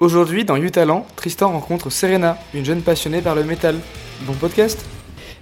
Aujourd'hui, 0.00 0.46
dans 0.46 0.56
U-Talent, 0.56 1.06
Tristan 1.14 1.52
rencontre 1.52 1.90
Serena, 1.90 2.38
une 2.54 2.64
jeune 2.64 2.80
passionnée 2.80 3.20
par 3.20 3.34
le 3.34 3.44
métal. 3.44 3.76
Bon 4.22 4.32
podcast 4.32 4.82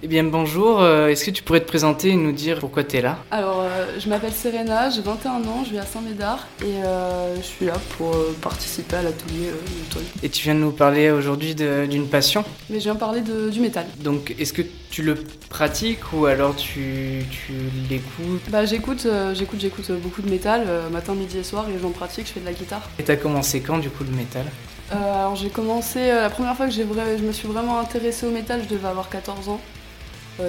Eh 0.01 0.07
bien 0.07 0.23
bonjour, 0.23 0.79
euh, 0.81 1.09
est-ce 1.09 1.25
que 1.25 1.31
tu 1.31 1.43
pourrais 1.43 1.59
te 1.59 1.67
présenter 1.67 2.09
et 2.11 2.15
nous 2.15 2.31
dire 2.31 2.59
pourquoi 2.59 2.85
tu 2.85 2.95
es 2.95 3.01
là? 3.01 3.17
Alors, 3.31 3.59
euh, 3.63 3.99
je 3.99 4.07
m'appelle 4.07 4.31
Serena, 4.31 4.89
j'ai 4.89 5.01
21 5.01 5.31
ans, 5.43 5.63
je 5.65 5.71
vis 5.71 5.79
à 5.79 5.85
Saint-Médard 5.85 6.47
et 6.61 6.67
euh, 6.85 7.35
je 7.35 7.41
suis 7.41 7.65
là 7.65 7.73
pour 7.97 8.15
participer 8.41 8.95
à 8.95 9.01
l'atelier 9.01 9.47
euh, 9.49 9.55
Newton. 9.77 10.03
Et 10.23 10.29
tu 10.29 10.43
viens 10.43 10.55
de 10.55 10.61
nous 10.61 10.71
parler 10.71 11.11
aujourd'hui 11.11 11.53
d'une 11.53 12.07
passion? 12.07 12.45
Mais 12.69 12.79
je 12.79 12.85
viens 12.85 12.95
parler 12.95 13.19
de- 13.19 13.49
du 13.49 13.59
métal. 13.59 13.87
Donc 14.01 14.33
est-ce 14.39 14.53
que 14.53 14.61
tu 14.89 15.03
le 15.03 15.15
pratiques 15.49 16.13
ou 16.13 16.27
alors 16.27 16.55
tu, 16.55 17.25
tu 17.29 17.51
l'écoutes? 17.89 18.49
Bah, 18.49 18.63
j'écoute, 18.63 19.05
euh, 19.05 19.35
j'écoute, 19.35 19.59
j'écoute 19.59 19.91
beaucoup 20.01 20.21
de 20.21 20.29
métal, 20.29 20.65
matin, 20.93 21.13
midi 21.13 21.39
et 21.39 21.43
soir, 21.43 21.65
et 21.69 21.77
j'en 21.77 21.89
pratique, 21.91 22.25
je 22.25 22.31
fais 22.31 22.39
de 22.39 22.45
la 22.45 22.53
guitare. 22.53 22.87
Et 22.99 23.03
t'as 23.03 23.17
commencé 23.17 23.59
quand 23.59 23.79
du 23.79 23.89
coup 23.89 24.05
le 24.09 24.15
métal? 24.15 24.45
Euh, 24.93 24.95
alors, 25.19 25.35
j'ai 25.35 25.49
commencé, 25.49 26.07
la 26.07 26.29
première 26.29 26.55
fois 26.55 26.67
que 26.67 26.71
je 26.71 26.83
me 26.83 27.31
suis 27.33 27.49
vraiment 27.49 27.79
intéressée 27.79 28.25
au 28.25 28.31
métal, 28.31 28.61
je 28.63 28.73
devais 28.73 28.87
avoir 28.87 29.09
14 29.09 29.49
ans. 29.49 29.59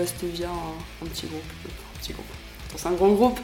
C'était 0.07 0.27
via 0.29 0.49
un, 0.49 1.05
un 1.05 1.09
petit 1.09 1.27
groupe. 1.27 1.43
Un 1.67 1.99
petit 2.01 2.13
groupe. 2.13 2.27
C'est 2.77 2.87
un 2.89 2.93
grand 2.93 3.09
groupe. 3.11 3.41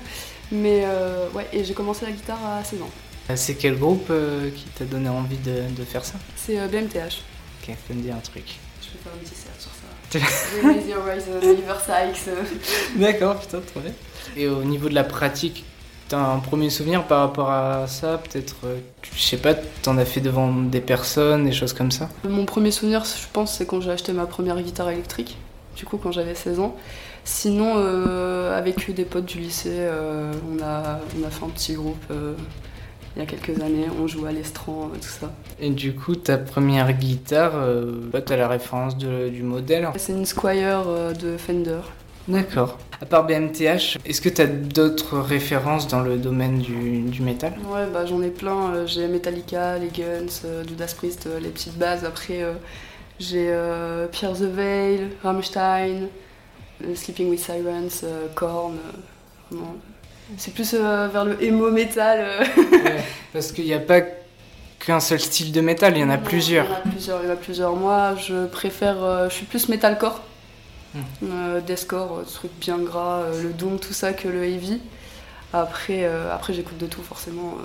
Mais 0.53 0.83
euh, 0.85 1.29
ouais, 1.35 1.47
et 1.53 1.65
j'ai 1.65 1.75
commencé 1.75 2.05
la 2.07 2.13
guitare 2.13 2.39
à 2.47 2.63
16 2.63 2.83
ans. 2.83 2.91
Euh, 3.31 3.33
C'est 3.37 3.55
quel 3.57 3.77
groupe 3.79 4.07
euh, 4.11 4.51
qui 4.55 4.65
t'a 4.67 4.85
donné 4.85 5.09
envie 5.09 5.39
de, 5.39 5.63
de 5.77 5.85
faire 5.85 6.05
ça? 6.05 6.15
C'est 6.37 6.55
BMTH. 6.69 7.23
Ok, 7.63 7.75
fais 7.89 7.95
me 7.95 8.03
dire 8.03 8.15
un 8.15 8.21
truc. 8.21 8.45
Je 8.81 8.87
vais 8.93 8.99
faire 9.03 9.13
un 9.13 9.25
petit 9.25 9.35
cerf 9.35 9.55
sur 9.59 9.71
ça. 9.73 10.89
Your 10.89 11.05
Rise, 11.05 11.25
Oliver 11.43 11.75
Sykes. 11.85 12.33
D'accord, 12.97 13.41
putain, 13.41 13.61
trop 13.61 13.81
bien. 13.81 13.93
Et 14.37 14.47
au 14.47 14.63
niveau 14.63 14.89
de 14.89 14.95
la 14.95 15.03
pratique, 15.03 15.65
t'as 16.09 16.19
un 16.19 16.39
premier 16.39 16.71
souvenir 16.71 17.05
par 17.09 17.21
rapport 17.21 17.51
à 17.51 17.89
ça? 17.89 18.19
Peut-être, 18.19 18.55
euh, 18.65 18.79
tu- 19.03 19.11
je 19.17 19.21
sais 19.23 19.37
pas, 19.39 19.55
t'en 19.83 19.99
as 19.99 20.05
fait 20.05 20.21
devant 20.21 20.53
des 20.53 20.81
personnes, 20.81 21.45
des 21.45 21.53
choses 21.53 21.73
comme 21.73 21.91
ça? 21.91 22.09
Mon 22.29 22.45
premier 22.47 22.71
souvenir, 22.71 23.05
je 23.05 23.27
pense, 23.33 23.59
c'est 23.59 23.67
quand 23.67 23.81
j'ai 23.81 23.91
acheté 23.91 24.13
ma 24.13 24.27
première 24.27 24.61
guitare 24.63 24.91
électrique, 24.91 25.37
du 25.77 25.85
coup, 25.85 25.99
quand 25.99 26.11
j'avais 26.13 26.35
16 26.35 26.59
ans. 26.61 26.75
Sinon, 27.25 27.75
euh, 27.77 28.57
avec 28.57 28.93
des 28.95 29.05
potes 29.05 29.27
du 29.27 29.39
lycée, 29.39 29.71
euh, 29.73 30.33
on, 30.51 30.63
a, 30.63 31.01
on 31.21 31.27
a 31.27 31.31
fait 31.31 31.45
un 31.45 31.49
petit 31.49 31.75
groupe 31.75 32.03
euh, 32.11 32.35
il 33.17 33.21
y 33.21 33.23
a 33.23 33.27
quelques 33.27 33.61
années, 33.63 33.87
on 34.01 34.07
jouait 34.07 34.29
à 34.29 34.33
l'estran, 34.33 34.91
euh, 34.93 34.97
tout 34.97 35.09
ça. 35.09 35.33
Et 35.61 35.71
du 35.71 35.95
coup, 35.95 36.15
ta 36.17 36.39
première 36.39 36.93
guitare, 36.93 37.53
bah, 38.13 38.21
t'as 38.21 38.37
la 38.37 38.47
référence 38.49 38.97
de- 38.99 39.29
du 39.29 39.43
modèle 39.43 39.89
C'est 39.97 40.13
une 40.13 40.27
Squire 40.27 40.85
de 41.19 41.37
Fender. 41.37 41.81
D'accord. 42.29 42.79
À 43.01 43.07
part 43.07 43.27
BMTH, 43.27 43.99
est-ce 44.05 44.21
que 44.21 44.29
tu 44.29 44.43
as 44.43 44.47
d'autres 44.47 45.19
références 45.19 45.87
dans 45.89 46.01
le 46.01 46.17
domaine 46.17 46.59
du, 46.59 47.01
du 47.03 47.23
métal? 47.23 47.55
Ouais, 47.73 47.87
bah, 47.93 48.05
j'en 48.07 48.21
ai 48.23 48.31
plein. 48.31 48.85
J'ai 48.87 49.07
Metallica, 49.09 49.79
les 49.79 49.89
Guns, 49.89 50.47
Judas 50.69 50.93
Priest, 50.97 51.29
les 51.43 51.49
petites 51.51 51.77
bases. 51.79 52.05
Après, 52.05 52.43
j'ai 53.19 53.49
euh, 53.49 54.07
Pierre 54.09 54.35
the 54.35 54.43
Veil, 54.43 55.09
Rammstein, 55.23 56.09
euh, 56.85 56.95
Sleeping 56.95 57.31
with 57.31 57.41
Sirens, 57.41 58.03
euh, 58.05 58.27
Korn. 58.35 58.77
vraiment. 59.51 59.77
C'est 60.37 60.53
plus 60.53 60.75
vers 60.75 61.25
le 61.25 61.43
emo 61.43 61.71
metal. 61.71 62.27
Parce 63.33 63.53
qu'il 63.53 63.65
n'y 63.65 63.75
a 63.75 63.79
pas 63.79 64.01
qu'un 64.81 64.99
seul 64.99 65.21
style 65.21 65.53
de 65.53 65.61
métal, 65.61 65.97
il 65.97 66.01
y 66.01 66.05
en 66.05 66.11
a 66.11 66.19
plusieurs. 66.19 66.67
Il 66.67 66.71
y 66.71 66.75
en 66.75 66.77
a 66.77 66.91
plusieurs, 66.91 67.23
il 67.23 67.27
y 67.27 67.31
en 67.31 67.33
a 67.33 67.37
plusieurs. 67.37 67.77
Moi, 67.77 68.17
je 68.17 68.47
préfère. 68.47 69.29
je 69.31 69.35
suis 69.35 69.47
plus 69.47 69.69
metalcore. 69.69 70.21
Hmm. 70.95 71.61
Deathcore, 71.65 72.25
truc 72.25 72.51
bien 72.59 72.79
gras, 72.79 73.23
le 73.41 73.51
doom, 73.53 73.79
tout 73.79 73.93
ça, 73.93 74.13
que 74.13 74.27
le 74.27 74.45
heavy. 74.45 74.81
Après, 75.53 76.05
après 76.33 76.55
j'écoute 76.55 76.79
de 76.79 76.87
tout, 76.87 77.03
forcément. 77.03 77.59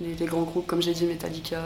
les, 0.00 0.14
les 0.14 0.26
grands 0.26 0.42
groupes, 0.42 0.68
comme 0.68 0.82
j'ai 0.82 0.92
dit, 0.92 1.06
Metallica, 1.06 1.58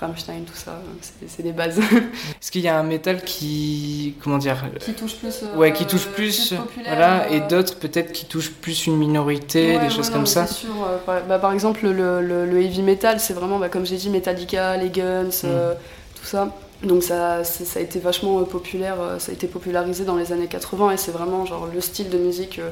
Rammstein, 0.00 0.42
tout 0.46 0.54
ça, 0.56 0.72
euh, 0.72 1.26
c'est- 1.28 1.42
des 1.42 1.52
bases. 1.52 1.78
Est-ce 2.40 2.50
qu'il 2.50 2.62
y 2.62 2.68
a 2.68 2.78
un 2.78 2.82
métal 2.82 3.22
qui. 3.24 4.14
Comment 4.22 4.38
dire 4.38 4.64
qui 4.80 4.92
touche 4.94 5.16
plus. 5.16 5.42
euh, 5.42 5.56
Ouais, 5.56 5.72
qui 5.72 5.86
touche 5.86 6.06
plus. 6.06 6.54
voilà, 6.86 7.30
et 7.30 7.40
euh, 7.42 7.46
d'autres 7.48 7.76
peut-être 7.76 8.12
qui 8.12 8.24
touchent 8.26 8.50
plus 8.52 8.86
une 8.86 8.96
minorité, 8.96 9.66
Ouais, 9.72 9.78
des 9.78 9.84
ouais, 9.84 9.90
choses 9.90 10.08
non, 10.10 10.16
comme 10.18 10.26
ça. 10.26 10.46
sûr. 10.46 10.70
euh, 10.86 10.98
par, 11.04 11.22
bah, 11.24 11.38
par 11.38 11.52
exemple, 11.52 11.86
le, 11.86 12.20
le- 12.22 12.46
le 12.46 12.62
heavy 12.62 12.82
metal, 12.82 13.18
c'est 13.20 13.34
vraiment, 13.34 13.58
bah, 13.58 13.68
comme 13.68 13.86
j'ai 13.86 13.96
dit, 13.96 14.10
Metallica, 14.10 14.76
les 14.76 14.90
Guns, 14.90 15.24
Mm. 15.24 15.46
euh, 15.46 15.74
tout 16.14 16.24
ça. 16.26 16.54
Donc 16.84 17.02
ça, 17.02 17.42
ça 17.42 17.80
a 17.80 17.82
été 17.82 17.98
vachement 17.98 18.38
euh, 18.38 18.44
populaire, 18.44 18.96
euh, 19.00 19.18
ça 19.18 19.32
a 19.32 19.34
été 19.34 19.48
popularisé 19.48 20.04
dans 20.04 20.14
les 20.16 20.32
années 20.32 20.46
80 20.46 20.92
et 20.92 20.96
c'est 20.96 21.10
vraiment 21.10 21.44
genre 21.44 21.68
le 21.74 21.80
style 21.80 22.08
de 22.08 22.18
musique. 22.18 22.60
euh, 22.60 22.70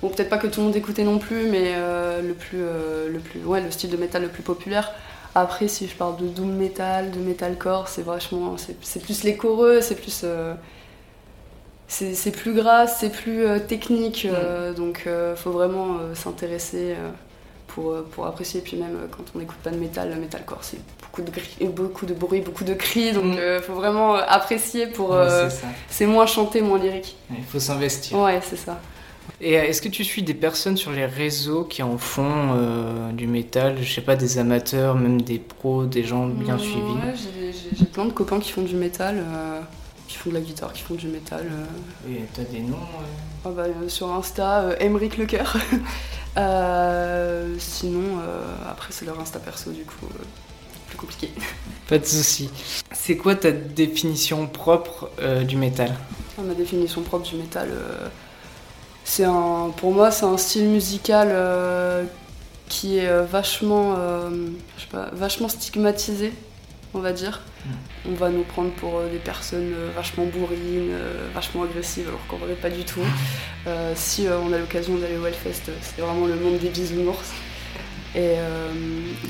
bon, 0.00 0.08
peut-être 0.08 0.30
pas 0.30 0.38
que 0.38 0.46
tout 0.46 0.60
le 0.60 0.66
monde 0.66 0.76
écoutait 0.76 1.04
non 1.04 1.18
plus, 1.18 1.46
mais 1.50 1.74
euh, 1.76 2.22
le 2.22 2.32
plus, 2.32 2.58
euh, 2.62 3.10
le 3.10 3.18
plus, 3.18 3.40
ouais, 3.44 3.60
le 3.60 3.70
style 3.70 3.90
de 3.90 3.98
métal 3.98 4.22
le 4.22 4.28
plus 4.28 4.42
populaire. 4.42 4.92
Après, 5.34 5.66
si 5.68 5.88
je 5.88 5.94
parle 5.94 6.16
de 6.16 6.26
doom 6.28 6.52
metal, 6.54 7.10
de 7.10 7.18
metalcore, 7.18 7.88
c'est 7.88 8.02
vachement, 8.02 8.56
c'est 8.82 9.02
plus 9.02 9.24
les 9.24 9.36
choreux, 9.36 9.80
c'est 9.80 9.96
plus, 9.96 10.20
euh, 10.24 10.54
c'est 11.88 12.30
plus 12.30 12.54
gras, 12.54 12.86
c'est 12.86 13.10
plus 13.10 13.44
euh, 13.44 13.58
technique, 13.58 14.26
euh, 14.30 14.72
donc 14.72 15.08
faut 15.36 15.50
vraiment 15.50 15.98
s'intéresser 16.14 16.94
pour, 17.68 17.94
pour 18.12 18.26
apprécier. 18.26 18.60
Puis 18.60 18.76
même 18.76 18.96
quand 19.10 19.24
on 19.34 19.38
n'écoute 19.38 19.56
pas 19.62 19.70
de 19.70 19.76
métal, 19.78 20.10
le 20.10 20.16
metalcore 20.16 20.58
c'est 20.62 20.78
beaucoup 21.02 21.22
de, 21.22 21.30
gris- 21.30 21.68
beaucoup 21.68 22.06
de 22.06 22.14
bruit, 22.14 22.40
beaucoup 22.40 22.64
de 22.64 22.74
cris, 22.74 23.12
donc 23.12 23.24
Mm. 23.34 23.38
euh, 23.38 23.60
faut 23.62 23.74
vraiment 23.74 24.14
apprécier 24.14 24.86
pour. 24.86 25.10
Ouais, 25.10 25.16
euh, 25.18 25.50
c'est 25.88 26.06
moins 26.06 26.26
chanté, 26.26 26.60
moins 26.62 26.78
lyrique. 26.78 27.16
Il 27.36 27.44
faut 27.44 27.58
s'investir. 27.60 28.18
Ouais, 28.18 28.40
c'est 28.48 28.56
ça. 28.56 28.80
Et 29.40 29.58
euh, 29.58 29.62
est-ce 29.64 29.82
que 29.82 29.88
tu 29.88 30.04
suis 30.04 30.22
des 30.22 30.34
personnes 30.34 30.76
sur 30.76 30.90
les 30.92 31.06
réseaux 31.06 31.64
qui 31.64 31.82
en 31.82 31.98
font 31.98 32.52
euh, 32.56 33.12
du 33.12 33.26
métal? 33.26 33.76
Je 33.82 33.92
sais 33.92 34.00
pas, 34.00 34.16
des 34.16 34.38
amateurs, 34.38 34.94
même 34.94 35.20
des 35.22 35.38
pros, 35.38 35.84
des 35.86 36.04
gens 36.04 36.26
bien 36.26 36.56
suivis 36.58 36.92
Ouais, 36.94 37.14
j'ai- 37.76 37.84
plein 37.86 38.04
de 38.06 38.12
copains 38.12 38.40
qui 38.40 38.50
font 38.52 38.62
du 38.62 38.74
métal, 38.76 39.16
euh, 39.18 39.60
qui 40.08 40.16
font 40.16 40.30
de 40.30 40.34
la 40.34 40.40
guitare, 40.40 40.72
qui 40.72 40.82
font 40.82 40.94
du 40.94 41.08
métal. 41.08 41.46
euh. 41.50 42.10
Et 42.12 42.22
t'as 42.34 42.42
des 42.44 42.60
noms 42.60 42.76
Ah 43.44 43.50
bah, 43.50 43.64
sur 43.88 44.12
Insta, 44.12 44.76
Emeric 44.80 45.16
Lecoeur. 45.18 45.56
Sinon, 47.58 48.18
après, 48.68 48.88
c'est 48.92 49.04
leur 49.04 49.18
Insta 49.20 49.38
perso, 49.38 49.70
du 49.70 49.84
coup, 49.84 50.06
plus 50.88 50.96
compliqué. 50.98 51.30
Pas 51.88 51.98
de 51.98 52.04
souci. 52.06 52.48
C'est 52.92 53.16
quoi 53.16 53.34
ta 53.34 53.50
définition 53.50 54.46
propre 54.46 55.10
du 55.46 55.56
métal? 55.56 55.94
Ah, 56.38 56.42
Ma 56.42 56.54
définition 56.54 57.02
propre 57.02 57.28
du 57.28 57.36
métal, 57.36 57.68
c'est 59.04 59.24
un, 59.24 59.70
pour 59.76 59.92
moi, 59.92 60.10
c'est 60.10 60.24
un 60.24 60.36
style 60.38 60.64
musical 60.68 61.28
euh, 61.30 62.04
qui 62.68 62.98
est 62.98 63.06
euh, 63.08 63.24
vachement, 63.24 63.94
euh, 63.98 64.30
je 64.76 64.82
sais 64.82 64.88
pas, 64.90 65.10
vachement 65.12 65.48
stigmatisé, 65.48 66.32
on 66.94 66.98
va 67.00 67.12
dire. 67.12 67.42
On 68.06 68.12
va 68.14 68.28
nous 68.28 68.42
prendre 68.42 68.70
pour 68.72 69.00
des 69.10 69.18
personnes 69.18 69.72
vachement 69.96 70.24
bourrines, 70.26 70.92
vachement 71.34 71.62
agressives, 71.62 72.06
alors 72.08 72.20
qu'en 72.28 72.36
vrai, 72.36 72.52
pas 72.54 72.68
du 72.68 72.84
tout. 72.84 73.00
Euh, 73.66 73.92
si 73.96 74.26
on 74.28 74.52
a 74.52 74.58
l'occasion 74.58 74.96
d'aller 74.96 75.16
au 75.16 75.24
Hellfest, 75.26 75.70
c'est 75.80 76.02
vraiment 76.02 76.26
le 76.26 76.34
monde 76.36 76.58
des 76.58 76.68
bisounours. 76.68 77.30
Et 78.14 78.34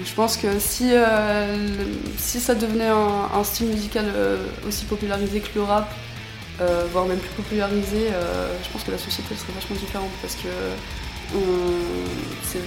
je 0.05 0.13
pense 0.15 0.37
que 0.37 0.59
si, 0.59 0.91
le- 0.91 1.87
si 2.19 2.41
ça 2.41 2.55
devenait 2.55 2.89
un, 2.89 3.29
un 3.33 3.45
style 3.45 3.69
musical 3.69 4.07
aussi 4.67 4.85
popularisé 4.85 5.41
que 5.41 5.51
le 5.55 5.63
rap, 5.63 5.89
euh, 6.61 6.85
voire 6.93 7.07
même 7.07 7.19
plus 7.19 7.31
popularisé, 7.43 8.09
euh, 8.13 8.55
je 8.65 8.69
pense 8.71 8.85
que 8.85 8.91
la 8.91 8.99
société 8.99 9.35
serait 9.35 9.53
vachement 9.55 9.77
différente 9.77 10.11
parce 10.23 10.35
que 10.37 10.49
on- 11.35 12.59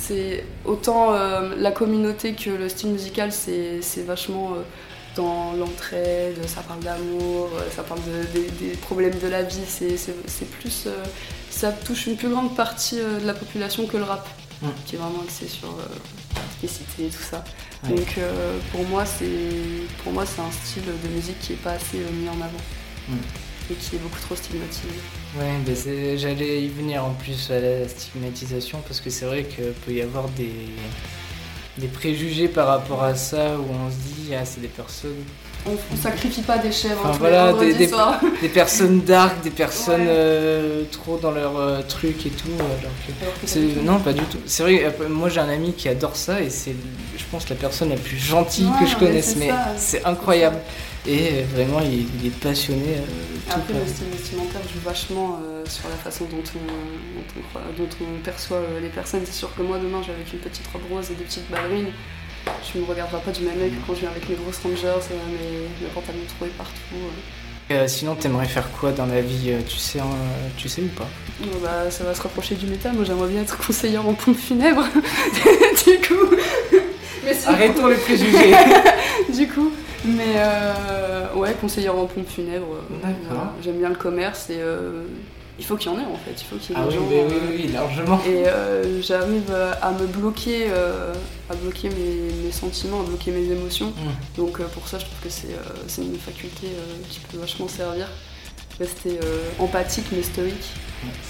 c'est- 0.00 0.44
autant 0.64 1.14
euh, 1.14 1.54
la 1.56 1.70
communauté 1.70 2.34
que 2.34 2.50
le 2.50 2.68
style 2.68 2.90
musical, 2.90 3.30
c'est 3.32 3.80
vachement 4.06 4.54
euh, 4.54 4.62
dans 5.16 5.52
l'entraide, 5.52 6.36
ça 6.46 6.62
parle 6.62 6.80
d'amour, 6.80 7.50
euh, 7.54 7.60
ça 7.74 7.82
parle 7.82 8.00
de- 8.00 8.38
des- 8.40 8.50
des 8.50 8.76
problèmes 8.76 9.18
de 9.18 9.28
la 9.28 9.42
vie, 9.42 9.60
c'est 9.68 10.50
plus. 10.60 10.84
euh, 10.86 10.90
ça 11.50 11.70
touche 11.70 12.06
une 12.06 12.16
plus 12.16 12.30
grande 12.30 12.56
partie 12.56 12.98
euh, 12.98 13.20
de 13.20 13.26
la 13.26 13.34
population 13.34 13.86
que 13.86 13.96
le 13.98 14.04
rap, 14.04 14.26
Mm. 14.62 14.68
qui 14.86 14.94
est 14.96 14.98
vraiment 14.98 15.22
axé 15.22 15.46
sur 15.48 15.68
euh, 15.68 15.86
et 16.98 17.08
tout 17.08 17.22
ça. 17.30 17.44
Ouais. 17.84 17.90
Donc 17.96 18.14
euh, 18.18 18.58
pour 18.70 18.84
moi, 18.88 19.04
c'est 19.04 19.26
pour 20.02 20.12
moi 20.12 20.24
c'est 20.24 20.40
un 20.40 20.50
style 20.50 20.84
de 20.84 21.08
musique 21.08 21.38
qui 21.40 21.52
est 21.54 21.56
pas 21.56 21.72
assez 21.72 21.98
euh, 21.98 22.10
mis 22.12 22.28
en 22.28 22.34
avant 22.40 22.62
Mm. 23.08 23.14
et 23.70 23.74
qui 23.74 23.96
est 23.96 23.98
beaucoup 23.98 24.20
trop 24.20 24.36
stigmatisé. 24.36 24.88
Ouais, 25.38 25.58
ben 25.64 26.18
j'allais 26.18 26.62
y 26.62 26.68
venir 26.68 27.04
en 27.04 27.14
plus 27.14 27.50
à 27.50 27.60
la 27.60 27.88
stigmatisation 27.88 28.82
parce 28.86 29.00
que 29.00 29.10
c'est 29.10 29.26
vrai 29.26 29.44
qu'il 29.44 29.72
peut 29.84 29.92
y 29.92 30.02
avoir 30.02 30.28
des, 30.30 30.52
des 31.78 31.88
préjugés 31.88 32.48
par 32.48 32.68
rapport 32.68 33.02
à 33.02 33.14
ça 33.14 33.58
où 33.58 33.64
on 33.72 33.90
se 33.90 33.96
dit 33.96 34.34
ah 34.34 34.44
c'est 34.44 34.60
des 34.60 34.68
personnes 34.68 35.24
On, 35.64 35.70
on 35.92 35.96
sacrifie 35.96 36.42
pas 36.42 36.58
des 36.58 36.72
chèvres 36.72 36.98
Enfin, 37.00 37.10
hein, 37.10 37.12
tous 37.12 37.18
voilà, 37.20 37.52
les 37.52 37.72
des- 37.74 37.86
des- 37.86 37.92
des 38.42 38.48
personnes 38.48 39.00
dark, 39.02 39.42
des 39.44 39.50
personnes 39.50 40.00
Ouais. 40.00 40.06
euh, 40.08 40.82
trop 40.90 41.18
dans 41.18 41.30
leur 41.30 41.56
euh, 41.56 41.82
truc 41.88 42.26
et 42.26 42.30
tout. 42.30 42.48
alors 42.58 42.72
que- 43.06 43.22
Alors 43.24 43.34
tout. 43.74 43.80
non, 43.84 43.98
pas 44.00 44.12
du 44.12 44.22
tout. 44.24 44.38
C'est 44.46 44.64
vrai, 44.64 44.84
euh, 44.84 45.08
moi 45.08 45.28
j'ai 45.28 45.38
un 45.40 45.48
ami 45.48 45.72
qui 45.72 45.88
adore 45.88 46.16
ça 46.16 46.40
et 46.40 46.50
c'est, 46.50 46.74
je 47.16 47.24
pense, 47.30 47.48
la 47.48 47.54
personne 47.56 47.90
la 47.90 47.96
plus 47.96 48.16
gentille 48.18 48.66
Ouais, 48.66 48.84
que 48.84 48.90
je 48.90 48.96
connaisse. 48.96 49.34
c'est 49.34 49.38
Mais 49.38 49.50
c'est 49.76 50.04
incroyable. 50.04 50.56
Et 51.06 51.28
euh, 51.32 51.42
vraiment, 51.54 51.80
il, 51.80 52.06
il 52.20 52.26
est 52.26 52.30
passionné. 52.30 52.96
euh, 52.96 53.50
Après, 53.50 53.74
le 53.74 53.86
style 53.86 54.06
vestimentaire 54.12 54.60
joue 54.62 54.80
vachement 54.84 55.38
euh, 55.44 55.64
sur 55.68 55.88
la 55.88 55.96
façon 55.96 56.24
dont 56.24 56.36
on, 56.38 56.58
dont 56.66 57.24
on, 57.38 57.40
croit- 57.48 57.62
dont 57.76 57.88
on 58.00 58.22
perçoit 58.22 58.58
euh, 58.58 58.80
les 58.80 58.88
personnes. 58.88 59.22
C'est 59.24 59.32
sûr 59.34 59.52
que 59.56 59.62
moi, 59.62 59.78
demain, 59.78 60.00
j'avais 60.04 60.22
une 60.32 60.38
petite 60.40 60.66
robe 60.72 60.82
rose 60.90 61.10
et 61.10 61.14
des 61.14 61.24
petites 61.24 61.48
ballerines. 61.50 61.92
Tu 62.64 62.78
me 62.78 62.84
regarderas 62.84 63.18
pas 63.18 63.30
du 63.30 63.42
même 63.42 63.60
œil 63.60 63.70
que 63.70 63.86
quand 63.86 63.94
je 63.94 64.00
viens 64.00 64.10
avec 64.10 64.28
mes 64.28 64.34
grosses 64.36 64.58
rangers, 64.62 64.86
euh, 64.86 65.14
mes, 65.30 65.84
mes 65.86 65.92
pantalons 65.94 66.18
troués 66.36 66.50
partout. 66.56 66.72
euh. 66.94 67.74
Euh, 67.74 67.86
sinon, 67.88 68.14
t'aimerais 68.16 68.46
faire 68.48 68.70
quoi 68.72 68.90
dans 68.92 69.06
la 69.06 69.20
vie 69.20 69.52
Tu 69.68 69.76
sais, 69.78 69.98
euh, 70.00 70.02
tu 70.58 70.68
sais 70.68 70.82
ou 70.82 70.88
pas? 70.88 71.06
Bon, 71.40 71.58
bah, 71.62 71.90
ça 71.90 72.04
va 72.04 72.14
se 72.14 72.20
rapprocher 72.20 72.54
du 72.56 72.66
métal. 72.66 72.92
Moi, 72.94 73.04
j'aimerais 73.04 73.28
bien 73.28 73.42
être 73.42 73.56
conseillère 73.56 74.06
en 74.06 74.14
pompe 74.14 74.36
funèbre. 74.36 74.84
du 74.92 75.98
coup. 76.06 76.36
Mais 77.24 77.32
sinon- 77.34 77.52
Arrêtons 77.54 77.86
les 77.86 77.96
préjugés. 77.96 78.52
du 79.32 79.48
coup. 79.48 79.70
Mais 80.04 80.34
euh, 80.36 81.32
ouais, 81.36 81.54
conseillère 81.60 81.96
en 81.96 82.06
pompe 82.06 82.28
funèbre. 82.28 82.66
D'accord. 83.02 83.16
voilà. 83.28 83.52
J'aime 83.62 83.78
bien 83.78 83.88
le 83.88 83.94
commerce 83.94 84.50
et 84.50 84.56
euh, 84.58 85.04
il 85.62 85.64
faut 85.64 85.76
qu'il 85.76 85.92
y 85.92 85.94
en 85.94 85.98
ait 86.00 86.04
en 86.04 86.16
fait. 86.16 86.34
Il 86.36 86.44
faut 86.44 86.56
qu'il 86.56 86.74
y 86.74 86.78
ait 86.78 86.82
ah 86.82 86.88
des 86.88 86.96
oui, 86.98 87.00
gens, 87.00 87.06
mais 87.08 87.22
oui, 87.22 87.32
euh, 87.34 87.50
oui, 87.52 87.62
oui, 87.66 87.72
largement. 87.72 88.20
Et 88.26 88.48
euh, 88.48 89.00
j'arrive 89.00 89.44
euh, 89.50 89.72
à 89.80 89.92
me 89.92 90.06
bloquer, 90.08 90.66
euh, 90.70 91.14
à 91.48 91.54
bloquer 91.54 91.88
mes, 91.88 92.32
mes 92.44 92.50
sentiments, 92.50 93.02
à 93.02 93.04
bloquer 93.04 93.30
mes 93.30 93.44
émotions. 93.48 93.90
Mm. 93.90 94.36
Donc 94.38 94.58
euh, 94.58 94.64
pour 94.64 94.88
ça, 94.88 94.98
je 94.98 95.04
trouve 95.04 95.20
que 95.22 95.30
c'est 95.30 95.52
euh, 95.54 96.02
une 96.02 96.18
faculté 96.18 96.66
euh, 96.66 96.96
qui 97.08 97.20
peut 97.20 97.38
vachement 97.38 97.68
servir. 97.68 98.08
Rester 98.80 99.20
euh, 99.22 99.50
empathique 99.60 100.06
mais 100.10 100.22
stoïque 100.22 100.70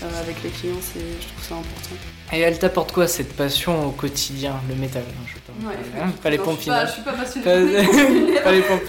euh, 0.02 0.20
avec 0.22 0.42
les 0.42 0.48
clients, 0.48 0.76
c'est- 0.80 1.00
je 1.00 1.26
trouve 1.26 1.44
ça 1.46 1.54
important. 1.56 1.96
Et 2.32 2.40
elle 2.40 2.58
t'apporte 2.58 2.92
quoi 2.92 3.06
cette 3.06 3.34
passion 3.34 3.88
au 3.88 3.90
quotidien, 3.90 4.54
le 4.66 4.76
métal? 4.76 5.02
Hein, 5.06 5.26
je 5.26 5.34
sais 5.34 5.40
pas. 5.46 6.02
Hein, 6.04 6.12
pas 6.22 6.30
les 6.30 6.38
pompes 6.38 6.56
je 6.56 6.62
suis 6.62 7.02
pas- 7.02 7.12
passionnée. 7.12 7.44
Pas, 7.44 8.40
pas 8.44 8.52
les 8.52 8.62
pompes. 8.62 8.82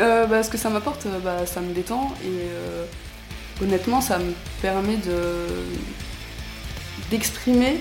Euh, 0.00 0.26
bah, 0.26 0.42
ce 0.42 0.50
que 0.50 0.58
ça 0.58 0.70
m'apporte, 0.70 1.06
bah, 1.22 1.46
ça 1.46 1.60
me 1.60 1.72
détend 1.72 2.12
et 2.24 2.26
euh, 2.26 2.84
honnêtement, 3.62 4.00
ça 4.00 4.18
me 4.18 4.32
permet 4.62 4.96
de 4.96 5.46
d'exprimer 7.10 7.76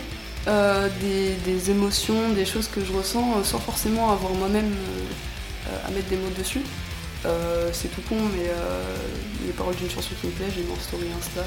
euh, 0.47 0.89
des, 1.01 1.33
des 1.49 1.71
émotions, 1.71 2.29
des 2.35 2.45
choses 2.45 2.67
que 2.67 2.83
je 2.83 2.91
ressens 2.91 3.37
euh, 3.37 3.43
sans 3.43 3.59
forcément 3.59 4.11
avoir 4.11 4.33
moi-même 4.33 4.71
euh, 4.73 5.87
à 5.87 5.91
mettre 5.91 6.07
des 6.09 6.17
mots 6.17 6.31
dessus. 6.37 6.61
C'est 7.71 7.87
tout 7.95 8.01
con, 8.09 8.17
mais 8.35 8.49
les 9.47 9.53
paroles 9.53 9.75
d'une 9.75 9.89
chanson 9.89 10.09
qui 10.19 10.27
me 10.27 10.31
plaît, 10.33 10.47
j'ai 10.53 10.61
mis 10.61 10.71
en 10.73 10.81
story 10.81 11.05
Insta. 11.17 11.41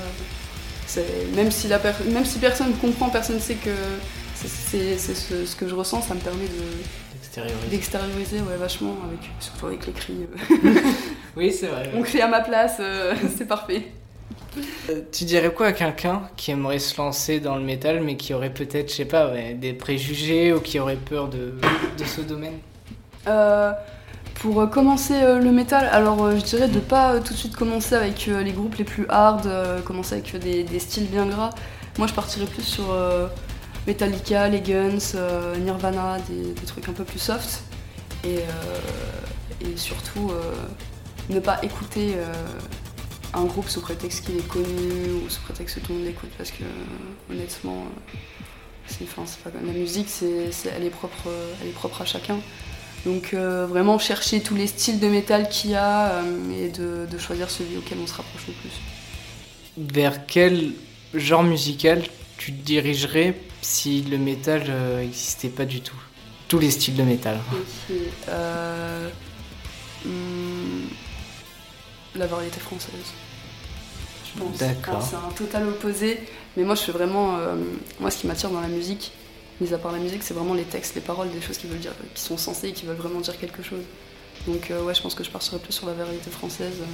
Même 1.34 1.50
si, 1.50 1.69
la 1.69 1.78
per- 1.78 1.93
même 2.11 2.25
si 2.25 2.38
personne 2.38 2.69
ne 2.70 2.76
comprend, 2.76 3.11
personne 3.11 3.34
ne 3.37 3.40
sait 3.40 3.56
que 3.56 3.69
c'est 4.34 4.96
ce, 4.99 5.44
ce 5.44 5.55
que 5.56 5.69
je 5.69 5.75
ressens, 5.75 6.00
ça 6.00 6.14
me 6.14 6.20
permet 6.20 6.46
de- 6.46 7.17
Extérioriser. 7.20 7.69
d'extérioriser 7.69 8.37
ouais, 8.38 8.56
vachement, 8.58 8.96
avec, 9.06 9.28
surtout 9.38 9.67
avec 9.67 9.87
les 9.87 9.93
cris. 9.93 10.14
Oui, 11.37 11.52
c'est 11.52 11.67
vrai. 11.67 11.90
On 11.94 12.00
crie 12.00 12.23
à 12.23 12.28
ma 12.28 12.40
place, 12.40 12.81
c'est 13.37 13.46
parfait. 13.46 13.82
Euh, 14.90 15.00
Tu 15.12 15.24
dirais 15.24 15.52
quoi 15.52 15.66
à 15.66 15.72
quelqu'un 15.72 16.22
qui 16.36 16.50
aimerait 16.50 16.78
se 16.78 16.96
lancer 16.96 17.40
dans 17.40 17.56
le 17.56 17.62
métal 17.62 18.00
mais 18.00 18.16
qui 18.16 18.34
aurait 18.34 18.52
peut-être, 18.52 18.90
je 18.90 18.96
sais 18.96 19.04
pas, 19.04 19.32
des 19.54 19.72
préjugés 19.72 20.52
ou 20.52 20.60
qui 20.60 20.78
aurait 20.78 20.96
peur 20.96 21.28
de, 21.28 21.54
ce 22.04 22.20
domaine? 22.20 22.58
Euh, 23.26 23.72
pour 24.34 24.60
euh, 24.60 24.66
commencer 24.66 25.14
le 25.20 25.50
métal, 25.50 25.88
alors 25.92 26.30
je 26.30 26.44
dirais 26.44 26.68
de 26.68 26.78
pas 26.78 27.18
tout 27.20 27.32
de 27.32 27.38
suite 27.38 27.56
commencer 27.56 27.94
avec 27.94 28.26
les 28.26 28.52
groupes 28.52 28.76
les 28.76 28.84
plus 28.84 29.06
hard, 29.08 29.48
commencer 29.84 30.14
avec 30.14 30.36
des, 30.38 30.78
styles 30.78 31.06
bien 31.06 31.26
gras. 31.26 31.50
Moi 31.98 32.06
je 32.06 32.14
partirais 32.14 32.46
plus 32.46 32.62
sur 32.62 32.94
Metallica, 33.86 34.48
les 34.48 34.60
Guns, 34.60 35.18
Nirvana, 35.58 36.18
des, 36.28 36.66
trucs 36.66 36.88
un 36.88 36.92
peu 36.92 37.04
plus 37.04 37.18
soft. 37.18 37.62
Et, 38.24 38.40
surtout 39.76 40.30
ne 41.28 41.40
pas 41.40 41.58
écouter 41.62 42.14
un 43.36 43.44
groupe 43.44 43.68
sous 43.68 43.80
prétexte 43.80 44.24
qu'il 44.24 44.36
est 44.38 44.48
connu 44.48 45.12
ou 45.12 45.28
sous 45.28 45.42
prétexte 45.42 45.76
que 45.76 45.80
tout 45.80 45.92
le 45.92 45.98
monde 45.98 46.06
l'écoute 46.06 46.30
parce 46.38 46.50
que 46.50 46.64
euh, 46.64 47.30
honnêtement 47.32 47.84
euh, 47.84 48.16
c'est, 48.86 49.04
enfin, 49.04 49.24
pas, 49.44 49.50
la 49.64 49.72
musique 49.72 50.08
c'est, 50.08 50.50
elle, 50.74 50.84
est 50.84 50.90
propre, 50.90 51.28
euh, 51.28 51.52
elle 51.60 51.68
est 51.68 51.72
propre 51.72 52.02
à 52.02 52.04
chacun. 52.04 52.38
Donc 53.04 53.34
euh, 53.34 53.66
vraiment 53.66 53.98
chercher 53.98 54.40
tous 54.40 54.54
les 54.54 54.66
styles 54.66 54.98
de 54.98 55.08
métal 55.08 55.48
qu'il 55.48 55.72
y 55.72 55.74
a 55.74 56.12
euh, 56.12 56.64
et 56.64 56.70
de, 56.70 57.06
de 57.10 57.18
choisir 57.18 57.50
celui 57.50 57.76
auquel 57.76 57.98
on 58.02 58.06
se 58.06 58.14
rapproche 58.14 58.46
le 58.48 58.54
plus. 58.54 58.72
Vers 59.76 60.26
quel 60.26 60.72
genre 61.14 61.42
musical 61.42 62.02
tu 62.38 62.52
te 62.52 62.64
dirigerais 62.64 63.38
si 63.60 64.02
le 64.02 64.18
métal 64.18 64.64
n'existait 64.98 65.48
pas 65.48 65.66
du 65.66 65.82
tout? 65.82 66.00
Tous 66.48 66.58
les 66.58 66.70
styles 66.70 66.96
de 66.96 67.02
métal. 67.02 67.38
Hmm, 70.04 70.86
la 72.14 72.26
variété 72.26 72.60
française. 72.60 73.12
Je 74.36 74.42
pense. 74.42 74.58
D'accord. 74.58 75.06
C'est 75.08 75.16
un 75.16 75.30
total 75.34 75.68
opposé, 75.68 76.20
mais 76.56 76.64
moi 76.64 76.74
je 76.74 76.82
fais 76.82 76.92
vraiment. 76.92 77.36
euh, 77.38 77.54
moi 78.00 78.10
ce 78.10 78.18
qui 78.18 78.26
m'attire 78.26 78.50
dans 78.50 78.60
la 78.60 78.68
musique, 78.68 79.12
mis 79.60 79.72
à 79.72 79.78
part 79.78 79.92
la 79.92 79.98
musique, 79.98 80.22
c'est 80.22 80.34
vraiment 80.34 80.54
les 80.54 80.64
textes, 80.64 80.94
les 80.94 81.00
paroles, 81.00 81.30
des 81.30 81.40
choses 81.40 81.58
qui 81.58 81.66
veulent 81.66 81.78
dire, 81.78 81.92
qui 82.14 82.22
sont 82.22 82.36
sensées 82.36 82.68
et 82.68 82.72
qui 82.72 82.84
veulent 82.86 82.96
vraiment 82.96 83.20
dire 83.20 83.38
quelque 83.38 83.62
chose. 83.62 83.82
Donc 84.46 84.70
euh, 84.70 84.82
ouais, 84.82 84.94
je 84.94 85.02
pense 85.02 85.14
que 85.14 85.24
je 85.24 85.30
partirais 85.30 85.58
plus 85.58 85.72
sur 85.72 85.86
la 85.86 85.94
variété 85.94 86.30
française. 86.30 86.74
euh, 86.80 86.84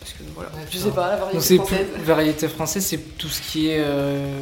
parce 0.00 0.12
que 0.12 0.22
voilà, 0.34 0.50
je 0.70 0.78
sais 0.78 0.90
pas, 0.90 1.08
la 1.10 1.16
variété 1.16 1.56
française. 1.56 1.86
plus- 1.94 2.02
variété 2.04 2.48
française, 2.48 2.86
c'est 2.86 3.18
tout 3.18 3.28
ce 3.28 3.40
qui 3.42 3.68
est 3.68 3.80
euh, 3.80 4.38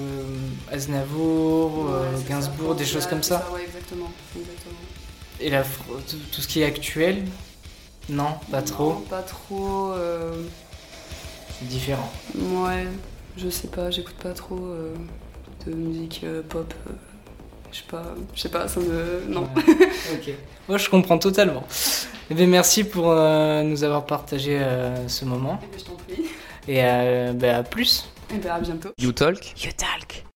Aznavour, 0.70 1.87
euh, 1.90 2.00
Ouais, 2.02 2.06
c'est 2.17 2.23
ça. 2.23 2.29
Gainsbourg, 2.29 2.75
des 2.75 2.85
choses 2.85 3.06
comme 3.06 3.23
ça. 3.23 3.49
Ouais, 3.52 3.62
exactement. 3.64 4.11
exactement. 4.37 4.75
Et 5.40 5.50
la, 5.50 5.62
tout, 5.64 6.40
ce 6.40 6.47
qui 6.47 6.61
est 6.61 6.64
actuel? 6.64 7.25
Non, 8.08 8.35
pas 8.50 8.62
trop. 8.62 8.90
Non, 8.93 9.00
pas 9.00 9.23
trop. 9.23 9.93
euh, 9.93 10.32
C'est 10.73 10.74
différent. 11.64 12.11
Ouais, 12.37 12.87
je 13.37 13.49
sais 13.49 13.69
pas, 13.69 13.90
j'écoute 13.90 14.14
pas 14.16 14.32
trop 14.32 14.58
euh, 14.58 14.94
de 15.66 15.72
musique 15.75 16.22
euh, 16.25 16.43
pop. 16.49 16.72
euh, 16.88 16.93
je 17.72 17.78
sais 17.78 17.84
pas, 17.90 18.14
je 18.34 18.40
sais 18.40 18.49
pas, 18.49 18.69
ça 18.69 18.81
me. 18.81 19.25
Non. 19.28 19.43
Ouais. 19.56 19.62
ok. 20.14 20.34
Moi, 20.69 20.78
je 20.78 20.88
comprends 20.88 21.19
totalement. 21.19 21.64
Eh 22.31 22.34
bien, 22.34 22.46
merci 22.46 22.84
pour 22.84 23.11
euh, 23.11 23.62
nous 23.62 23.84
avoir 23.84 24.06
partagé 24.06 24.58
euh, 24.58 25.08
ce 25.08 25.25
moment. 25.25 25.58
Eh 25.62 25.66
ben, 25.66 25.78
je 25.78 25.84
t'en 25.84 25.96
prie. 25.96 26.25
Et 26.69 26.78
euh, 26.82 27.32
bah, 27.32 27.58
à 27.58 27.62
plus. 27.62 28.08
Et 28.34 28.38
ben 28.38 28.52
à 28.52 28.61
bientôt. 28.61 28.90
You 28.99 29.12
Talk 29.12 29.52
You 29.62 29.70
talk. 29.76 30.25